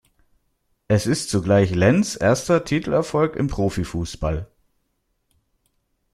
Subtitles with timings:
[0.87, 4.47] Es ist zugleich Lenz erster Titelerfolg im Profifußball.